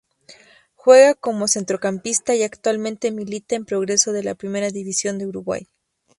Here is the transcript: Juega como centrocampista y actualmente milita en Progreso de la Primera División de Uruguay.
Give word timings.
Juega 0.73 1.13
como 1.13 1.47
centrocampista 1.47 2.33
y 2.33 2.41
actualmente 2.41 3.11
milita 3.11 3.53
en 3.55 3.65
Progreso 3.65 4.11
de 4.13 4.23
la 4.23 4.33
Primera 4.33 4.71
División 4.71 5.19
de 5.19 5.27
Uruguay. 5.27 5.67